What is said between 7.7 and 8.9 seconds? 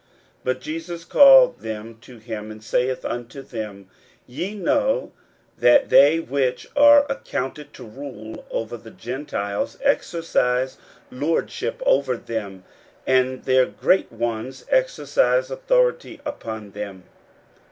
to rule over the